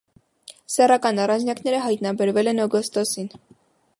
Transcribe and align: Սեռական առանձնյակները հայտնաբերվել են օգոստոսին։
Սեռական 0.75 1.19
առանձնյակները 1.25 1.83
հայտնաբերվել 1.85 2.51
են 2.53 2.65
օգոստոսին։ 2.67 3.33